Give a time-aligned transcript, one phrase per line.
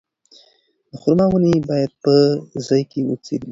[0.89, 2.13] د خورما ونې باید په
[2.67, 3.49] ځای کې وڅېړل شي.